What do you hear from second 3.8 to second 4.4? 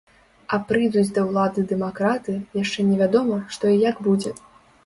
як будзе.